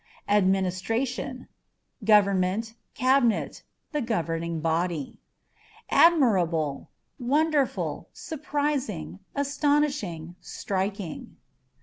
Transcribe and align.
Administration 0.27 1.47
â€" 2.01 2.05
government, 2.07 2.73
cabinet; 2.95 3.61
the 3.91 4.01
governing 4.01 4.59
body. 4.59 5.19
Admirable: 5.91 6.89
â€" 7.21 7.25
wonderful, 7.27 8.09
surprising, 8.11 9.19
astonishing, 9.35 10.35
striking. 10.41 11.37